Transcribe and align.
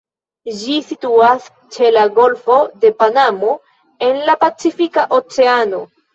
Ĝi 0.59 0.77
situas 0.85 1.45
ĉe 1.75 1.89
la 1.97 2.05
Golfo 2.15 2.57
de 2.87 2.91
Panamo 3.03 3.53
en 4.09 4.19
la 4.31 4.39
Pacifika 4.47 5.07
Oceano. 5.21 5.85